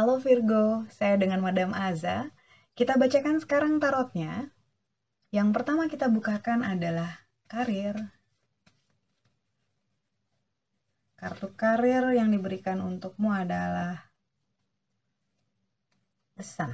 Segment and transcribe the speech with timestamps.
[0.00, 2.32] Halo Virgo, saya dengan Madam Aza.
[2.72, 4.48] Kita bacakan sekarang tarotnya.
[5.28, 8.08] Yang pertama kita bukakan adalah karir.
[11.20, 14.08] Kartu karir yang diberikan untukmu adalah
[16.40, 16.72] The Sun.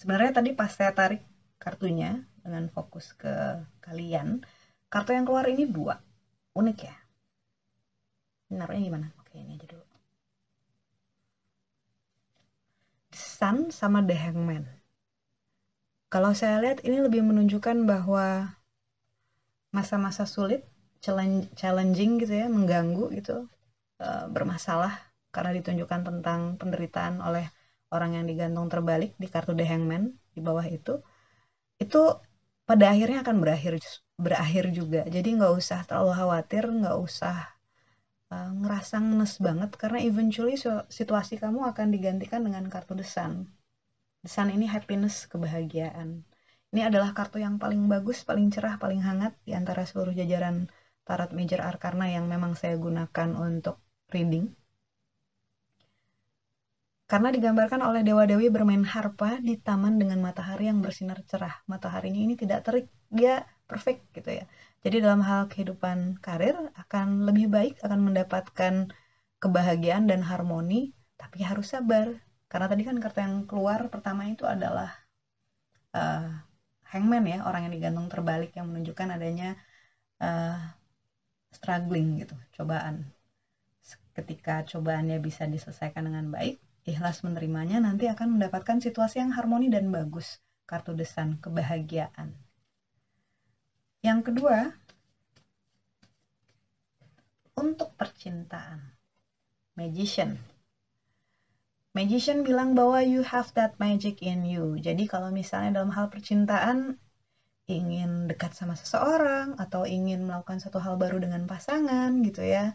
[0.00, 1.20] Sebenarnya tadi pas saya tarik
[1.60, 4.40] kartunya dengan fokus ke kalian,
[4.88, 6.00] kartu yang keluar ini dua.
[6.56, 6.96] Unik ya?
[8.56, 9.06] Naruhnya gimana?
[9.20, 9.91] Oke, ini aja dulu.
[13.42, 14.62] Sun sama The Hangman.
[16.14, 18.54] Kalau saya lihat ini lebih menunjukkan bahwa
[19.74, 20.62] masa-masa sulit,
[21.58, 23.50] challenging gitu ya, mengganggu gitu,
[23.98, 24.94] eh, bermasalah
[25.34, 27.50] karena ditunjukkan tentang penderitaan oleh
[27.90, 31.02] orang yang digantung terbalik di kartu The Hangman di bawah itu,
[31.82, 32.14] itu
[32.62, 33.82] pada akhirnya akan berakhir
[34.22, 35.02] berakhir juga.
[35.10, 37.42] Jadi nggak usah terlalu khawatir, nggak usah
[38.32, 40.56] uh, ngerasa ngenes banget karena eventually
[40.98, 42.92] situasi kamu akan digantikan dengan kartu.
[42.96, 43.06] The
[44.32, 46.08] Sun ini happiness, kebahagiaan.
[46.72, 50.70] Ini adalah kartu yang paling bagus, paling cerah, paling hangat di antara seluruh jajaran
[51.06, 53.76] tarot major arcana yang memang saya gunakan untuk
[54.14, 54.46] reading.
[57.12, 61.60] Karena digambarkan oleh dewa-dewi bermain harpa di taman dengan matahari yang bersinar cerah.
[61.68, 64.48] Mataharinya ini tidak terik, dia perfect gitu ya.
[64.80, 68.88] Jadi dalam hal kehidupan karir akan lebih baik, akan mendapatkan
[69.44, 72.16] kebahagiaan dan harmoni, tapi harus sabar.
[72.48, 74.96] Karena tadi kan kartu yang keluar pertama itu adalah
[75.92, 76.32] uh,
[76.96, 79.60] hangman ya, orang yang digantung terbalik yang menunjukkan adanya
[80.16, 80.56] uh,
[81.52, 83.12] struggling gitu, cobaan.
[84.16, 89.90] Ketika cobaannya bisa diselesaikan dengan baik, ikhlas menerimanya nanti akan mendapatkan situasi yang harmoni dan
[89.94, 90.42] bagus.
[90.66, 92.34] Kartu desan kebahagiaan.
[94.02, 94.74] Yang kedua,
[97.54, 98.82] untuk percintaan.
[99.78, 100.36] Magician.
[101.92, 104.80] Magician bilang bahwa you have that magic in you.
[104.80, 106.96] Jadi kalau misalnya dalam hal percintaan
[107.68, 112.72] ingin dekat sama seseorang atau ingin melakukan satu hal baru dengan pasangan gitu ya.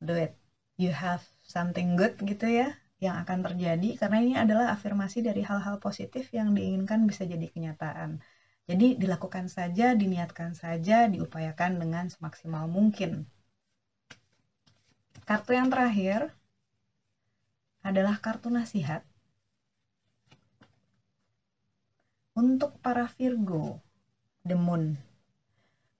[0.00, 0.32] Do it.
[0.80, 5.80] You have something good gitu ya yang akan terjadi karena ini adalah afirmasi dari hal-hal
[5.80, 8.20] positif yang diinginkan bisa jadi kenyataan.
[8.68, 13.24] Jadi dilakukan saja, diniatkan saja, diupayakan dengan semaksimal mungkin.
[15.24, 16.28] Kartu yang terakhir
[17.80, 19.00] adalah kartu nasihat
[22.36, 23.80] untuk para Virgo,
[24.44, 24.94] The Moon.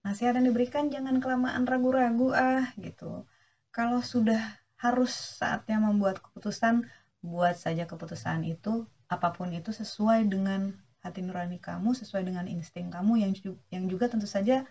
[0.05, 3.25] Nasihat yang diberikan jangan kelamaan ragu-ragu ah gitu.
[3.73, 6.89] Kalau sudah harus saatnya membuat keputusan,
[7.21, 12.93] buat saja keputusan itu apa pun itu sesuai dengan hati nurani kamu sesuai dengan insting
[12.93, 13.31] kamu yang
[13.73, 14.61] yang juga tentu saja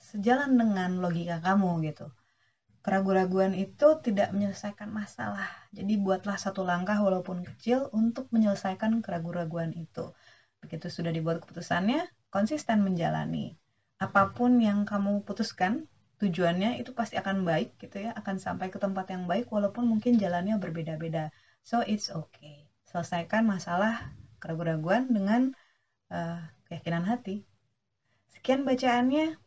[0.00, 2.08] sejalan dengan logika kamu gitu.
[2.80, 5.50] Keraguan-raguan itu tidak menyelesaikan masalah.
[5.74, 10.08] Jadi buatlah satu langkah walaupun kecil untuk menyelesaikan keraguan-raguan itu.
[10.64, 13.58] Begitu sudah dibuat keputusannya, konsisten menjalani.
[14.00, 15.84] Apa pun yang kamu putuskan,
[16.18, 20.18] tujuannya itu pasti akan baik gitu ya, akan sampai ke tempat yang baik walaupun mungkin
[20.18, 21.30] jalannya berbeda-beda.
[21.62, 22.66] So it's okay.
[22.90, 25.54] Selesaikan masalah keraguan-raguan dengan
[26.10, 27.46] uh, keyakinan hati.
[28.34, 29.38] Sekian bacaannya.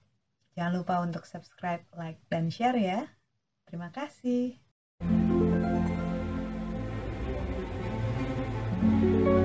[0.56, 3.08] Jangan lupa untuk subscribe, like, dan share ya.
[3.68, 4.60] Terima kasih.
[8.82, 9.41] thank you